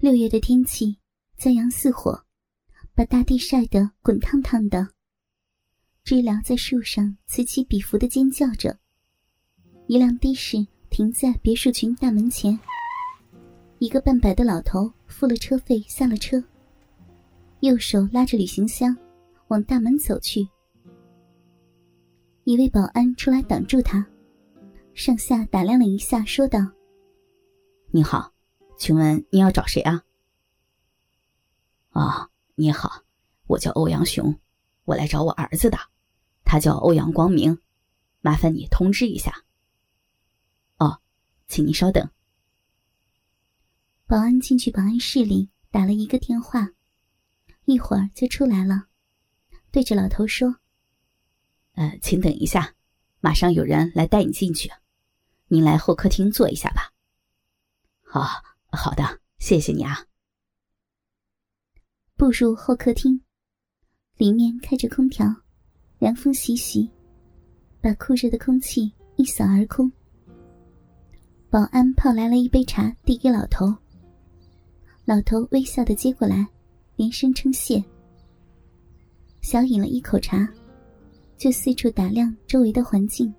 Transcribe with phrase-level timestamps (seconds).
[0.00, 0.96] 六月的天气，
[1.38, 2.24] 骄阳似火，
[2.94, 4.88] 把大地晒得滚烫烫的。
[6.04, 8.78] 知了在树上此起彼伏的尖叫着。
[9.88, 12.58] 一辆的士停在别墅群大门前，
[13.78, 16.42] 一个半百的老头付了车费下了车，
[17.60, 18.96] 右手拉着旅行箱，
[19.48, 20.48] 往大门走去。
[22.44, 24.06] 一位保安出来挡住他，
[24.94, 26.58] 上下打量了一下，说道
[27.92, 28.32] ：“你好。”
[28.80, 30.02] 请问你要找谁啊？
[31.90, 33.04] 啊，你好，
[33.46, 34.40] 我叫欧阳雄，
[34.84, 35.76] 我来找我儿子的，
[36.44, 37.60] 他叫欧阳光明，
[38.22, 39.44] 麻烦你通知一下。
[40.78, 40.98] 哦，
[41.46, 42.10] 请您稍等。
[44.06, 46.70] 保安进去保安室里打了一个电话，
[47.66, 48.86] 一会儿就出来了，
[49.70, 50.56] 对着老头说
[51.76, 52.74] ：“呃，请等一下，
[53.20, 54.72] 马上有人来带你进去，
[55.48, 56.94] 您来后客厅坐一下吧。”
[58.08, 58.48] 好。
[58.72, 59.02] 好的，
[59.38, 60.06] 谢谢你啊。
[62.16, 63.20] 步入后客厅，
[64.16, 65.26] 里面开着空调，
[65.98, 66.88] 凉风习习，
[67.80, 69.90] 把酷热的空气一扫而空。
[71.48, 73.74] 保安泡来了一杯茶，递给老头。
[75.04, 76.46] 老头微笑的接过来，
[76.94, 77.82] 连声称谢。
[79.40, 80.48] 小饮了一口茶，
[81.36, 83.34] 就四处打量周围的环境。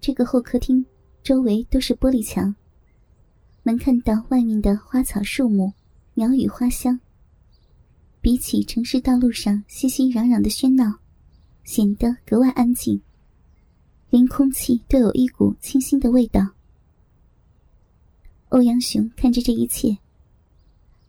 [0.00, 0.84] 这个后客厅
[1.22, 2.54] 周围都是玻璃墙。
[3.62, 5.72] 能看到外面的花草树木、
[6.14, 6.98] 鸟语花香。
[8.20, 11.00] 比起城市道路上熙熙攘攘的喧闹，
[11.64, 13.00] 显得格外安静。
[14.10, 16.46] 连空气都有一股清新的味道。
[18.50, 19.96] 欧阳雄看着这一切，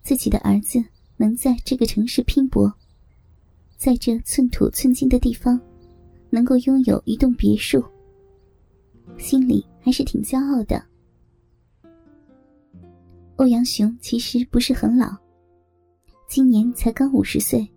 [0.02, 0.84] 自己的儿子
[1.18, 2.74] 能在这个城市拼搏，
[3.78, 5.60] 在这寸土寸金的地方，
[6.30, 7.84] 能够拥有一栋别墅，
[9.18, 10.84] 心里还是挺骄傲的。
[13.38, 15.18] 欧阳雄其实不是很老，
[16.30, 17.68] 今年才刚五十岁。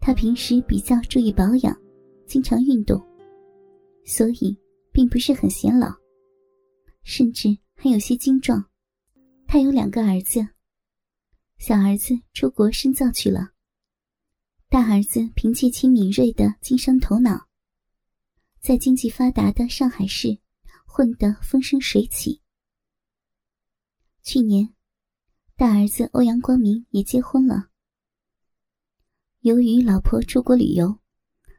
[0.00, 1.76] 他平时比较注意保养，
[2.26, 3.00] 经常运动，
[4.06, 4.56] 所以
[4.90, 5.94] 并不是很显老，
[7.02, 8.64] 甚至还有些精壮。
[9.46, 10.40] 他有两个儿子，
[11.58, 13.50] 小儿子出国深造去了，
[14.70, 17.46] 大儿子凭借其敏锐的经商头脑，
[18.60, 20.38] 在经济发达的上海市
[20.86, 22.40] 混得风生水起。
[24.24, 24.70] 去年，
[25.54, 27.68] 大儿子欧阳光明也结婚了。
[29.40, 30.98] 由于老婆出国旅游，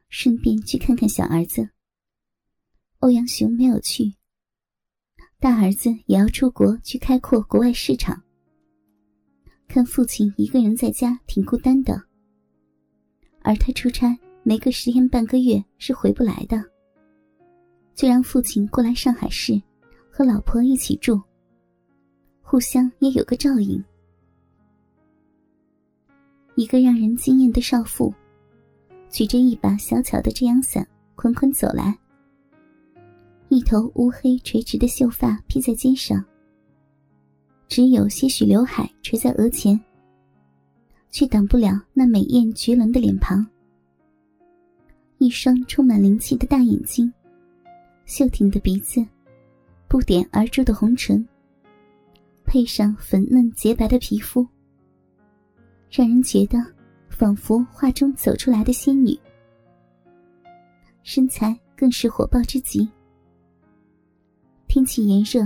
[0.10, 1.70] 顺便去看看小儿子。
[3.02, 4.16] 欧阳雄没有去。
[5.40, 8.24] 大儿子也要出国去开阔国外市场。
[9.68, 12.02] 看父亲一个人在家挺孤单的，
[13.44, 16.60] 而他出差没个十天半个月是回不来的，
[17.94, 19.62] 就让父亲过来上海市，
[20.10, 21.22] 和老婆一起住。
[22.48, 23.84] 互相也有个照应。
[26.54, 28.14] 一个让人惊艳的少妇，
[29.10, 31.98] 举着一把小巧的遮阳伞，款款走来。
[33.50, 36.24] 一头乌黑垂直的秀发披在肩上，
[37.68, 39.78] 只有些许刘海垂在额前，
[41.10, 43.46] 却挡不了那美艳绝伦的脸庞。
[45.18, 47.12] 一双充满灵气的大眼睛，
[48.06, 49.04] 秀挺的鼻子，
[49.88, 51.28] 不点而出的红唇。
[52.56, 54.48] 配上粉嫩洁白的皮肤，
[55.92, 56.58] 让人觉得
[57.10, 59.14] 仿佛画中走出来的仙女。
[61.04, 62.90] 身材更是火爆之极。
[64.70, 65.46] 天气炎热，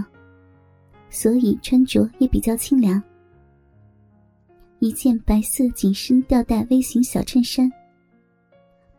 [1.10, 3.02] 所以穿着也比较清凉。
[4.78, 7.68] 一件白色紧身吊带 V 型小衬衫，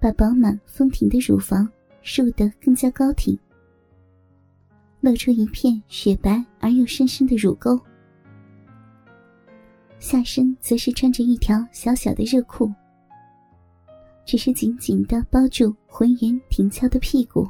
[0.01, 1.71] 把饱满丰挺的乳房
[2.03, 3.39] 竖得更加高挺，
[4.99, 7.81] 露出一片雪白而又深深的乳沟。
[10.01, 12.73] 下身则是穿着一条小小的热裤，
[14.25, 17.47] 只是紧紧的包住浑圆挺翘的屁股，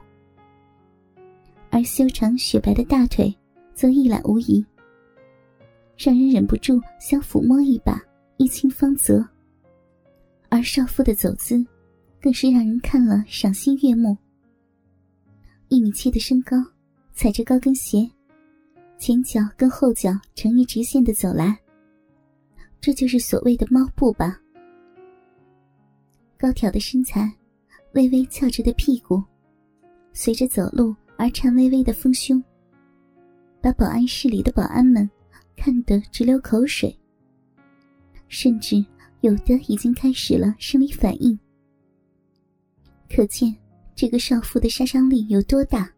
[1.70, 3.32] 而修长雪白的大腿
[3.72, 4.66] 则一览无遗，
[5.96, 8.02] 让人忍不住想抚摸一把，
[8.36, 9.24] 一清芳泽。
[10.48, 11.64] 而少妇的走姿，
[12.20, 14.18] 更是让人看了赏心悦目。
[15.68, 16.56] 一米七的身高，
[17.14, 18.10] 踩着高跟鞋，
[18.98, 21.59] 前脚跟后脚成一直线的走来。
[22.80, 24.40] 这就是所谓的猫步吧。
[26.38, 27.30] 高挑的身材，
[27.92, 29.22] 微微翘着的屁股，
[30.12, 32.42] 随着走路而颤巍巍的丰胸，
[33.60, 35.08] 把保安室里的保安们
[35.54, 36.98] 看得直流口水，
[38.28, 38.82] 甚至
[39.20, 41.38] 有的已经开始了生理反应。
[43.14, 43.54] 可见
[43.94, 45.92] 这个少妇的杀伤力有多大。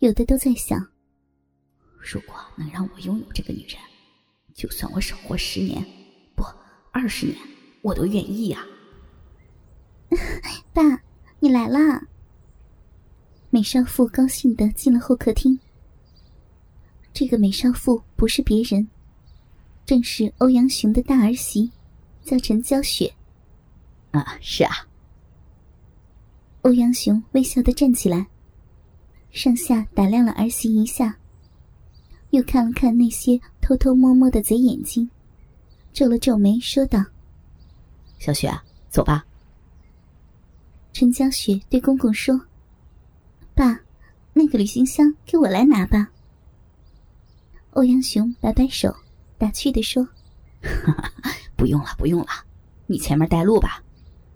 [0.00, 0.84] 有的都在想：
[1.98, 3.78] 如果能让我拥有这个女人，
[4.54, 5.84] 就算我少活十年，
[6.36, 6.44] 不
[6.92, 7.36] 二十年，
[7.82, 8.64] 我都愿意呀。
[10.72, 10.82] 爸，
[11.40, 12.06] 你来啦！
[13.50, 15.58] 美少妇高兴的进了后客厅。
[17.12, 18.88] 这个美少妇不是别人，
[19.84, 21.70] 正是欧阳雄的大儿媳，
[22.22, 23.12] 叫陈娇雪。
[24.12, 24.72] 啊，是啊。
[26.62, 28.26] 欧阳雄微笑的站起来，
[29.30, 31.18] 上下打量了儿媳一下。
[32.34, 35.08] 又看了看那些偷偷摸摸的贼眼睛，
[35.92, 36.98] 皱了皱眉，说道
[38.18, 38.60] ：“小雪，啊
[38.90, 39.24] 走吧。”
[40.92, 42.40] 陈江雪对公公说
[43.54, 43.78] ：“爸，
[44.32, 46.10] 那个旅行箱给我来拿吧。”
[47.70, 48.92] 欧阳雄摆摆手，
[49.38, 50.04] 打趣的说
[51.56, 52.28] ：“不用了，不用了，
[52.88, 53.80] 你前面带路吧，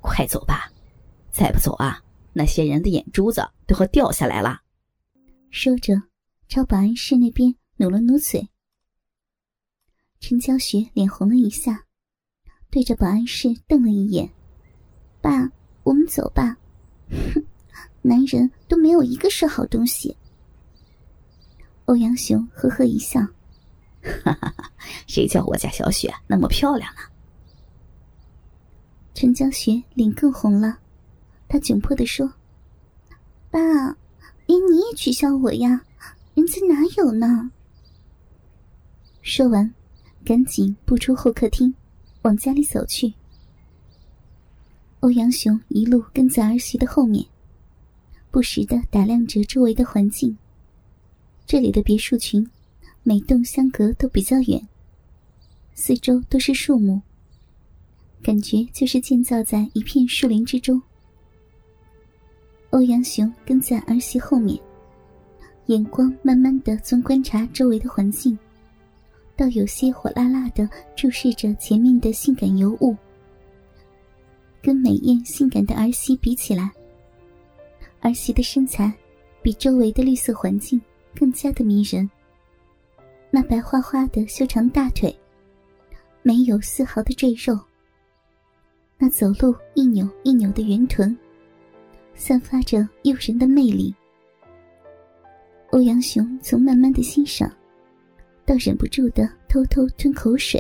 [0.01, 0.71] 快走吧，
[1.33, 2.01] 再不走啊，
[2.33, 4.61] 那些人的眼珠子都要掉下来了。”
[5.51, 6.01] 说着，
[6.47, 7.53] 朝保安室那边。
[7.81, 8.49] 努了努嘴，
[10.19, 11.85] 陈娇雪脸红了一下，
[12.71, 14.29] 对着保安室瞪了一眼
[15.23, 15.49] ：“爸，
[15.85, 16.59] 我们走吧。”
[17.09, 17.47] 哼，
[18.03, 20.17] 男人都没有一个是好东西。
[21.85, 23.21] 欧阳雄呵呵一笑
[24.03, 24.73] ：“哈哈哈，
[25.07, 27.01] 谁叫我家小雪那么漂亮呢？”
[29.15, 30.81] 陈娇雪脸更红了，
[31.47, 32.29] 她窘迫的说
[33.53, 33.61] ：“爸，
[34.47, 35.85] 连你也取笑我呀？
[36.35, 37.53] 人家哪有呢？”
[39.29, 39.71] 说完，
[40.25, 41.73] 赶紧步出后客厅，
[42.23, 43.13] 往家里走去。
[45.01, 47.23] 欧阳雄一路跟在儿媳的后面，
[48.31, 50.35] 不时的打量着周围的环境。
[51.47, 52.49] 这里的别墅群，
[53.03, 54.67] 每栋相隔都比较远，
[55.75, 57.03] 四周都是树木，
[58.23, 60.81] 感觉就是建造在一片树林之中。
[62.71, 64.59] 欧阳雄跟在儿媳后面，
[65.67, 68.37] 眼光慢慢的从观察周围的环境。
[69.39, 72.97] 倒有些火辣辣的注视着前面的性感尤物，
[74.61, 76.73] 跟美艳性感的儿媳比起来，
[78.01, 78.93] 儿媳的身材
[79.41, 80.81] 比周围的绿色环境
[81.15, 82.11] 更加的迷人。
[83.31, 85.17] 那白花花的修长大腿，
[86.25, 87.57] 没有丝毫的赘肉。
[88.99, 91.17] 那走路一扭一扭的圆臀，
[92.17, 93.95] 散发着诱人的魅力。
[95.71, 97.49] 欧阳雄从慢慢的欣赏。
[98.49, 100.59] 倒忍不住的偷偷吞口水，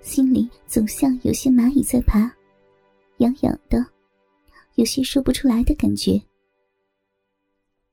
[0.00, 2.32] 心里总像有些蚂蚁在爬，
[3.18, 3.84] 痒痒的，
[4.76, 6.22] 有些说不出来的感觉。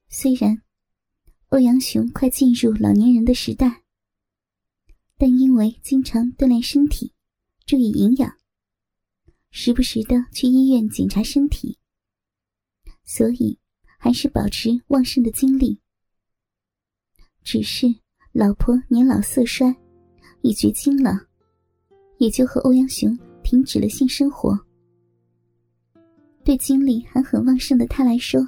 [0.09, 0.61] 虽然
[1.49, 3.81] 欧阳雄快进入老年人的时代，
[5.17, 7.11] 但因为经常锻炼身体，
[7.65, 8.31] 注意营养，
[9.49, 11.79] 时不时的去医院检查身体，
[13.05, 13.57] 所以
[13.97, 15.81] 还是保持旺盛的精力。
[17.43, 17.95] 只是。
[18.33, 19.75] 老婆年老色衰，
[20.41, 21.19] 已绝经了，
[22.17, 24.57] 也就和欧阳雄停止了性生活。
[26.45, 28.41] 对精力还很旺盛的他来说，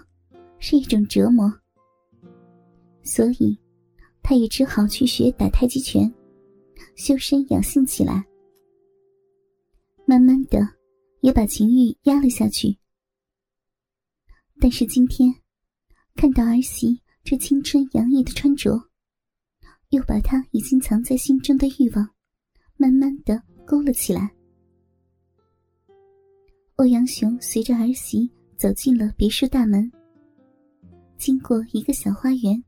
[0.57, 1.53] 是一种折磨。
[3.03, 3.59] 所以，
[4.21, 6.09] 他也只好去学打太极拳，
[6.95, 8.25] 修身养性起来。
[10.05, 10.65] 慢慢的，
[11.19, 12.77] 也把情欲压了下去。
[14.61, 15.29] 但是今天，
[16.15, 18.81] 看到儿媳这青春洋溢的穿着。
[19.93, 22.09] 又把他已经藏在心中的欲望，
[22.77, 24.27] 慢慢的勾了起来。
[26.77, 29.91] 欧阳雄随着儿媳走进了别墅大门，
[31.15, 32.61] 经过一个小花园，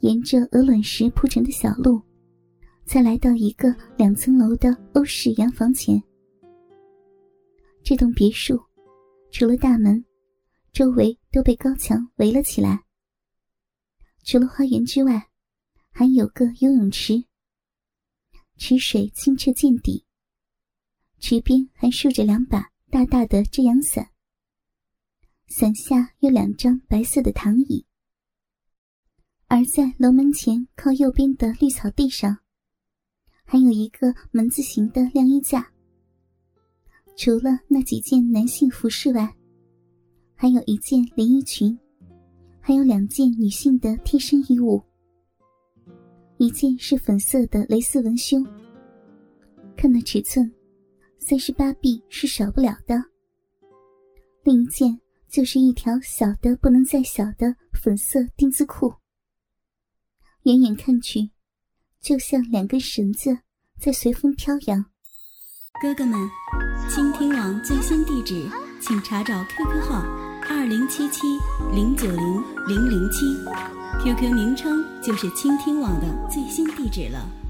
[0.00, 2.02] 沿着鹅卵石铺成的小路，
[2.84, 6.02] 才来到一个两层楼的欧式洋房前。
[7.84, 8.60] 这栋别墅
[9.30, 10.04] 除了大门，
[10.72, 12.82] 周围都被高墙围了起来。
[14.24, 15.24] 除了花园之外，
[15.98, 17.24] 还有个游泳池，
[18.58, 20.04] 池水清澈见底。
[21.18, 24.10] 池边还竖着两把大大的遮阳伞，
[25.48, 27.86] 伞下有两张白色的躺椅。
[29.46, 32.40] 而在楼门前靠右边的绿草地上，
[33.46, 35.72] 还有一个门字形的晾衣架。
[37.16, 39.34] 除了那几件男性服饰外，
[40.34, 41.74] 还有一件连衣裙，
[42.60, 44.84] 还有两件女性的贴身衣物。
[46.38, 48.46] 一件是粉色的蕾丝文胸，
[49.76, 50.52] 看那尺寸，
[51.18, 53.02] 三十八 B 是少不了的。
[54.44, 58.92] 另一件就是一条小的不能再小的粉色丁字裤，
[60.42, 61.30] 远远看去，
[62.00, 63.38] 就像两根绳子
[63.80, 64.84] 在随风飘扬。
[65.80, 66.18] 哥哥们，
[66.88, 68.48] 倾听网最新地址，
[68.80, 70.02] 请查找 QQ 号
[70.48, 71.26] 二零七七
[71.72, 73.75] 零九零零零七。
[74.02, 77.45] ，QQ 名称就是倾听网的最新地址了。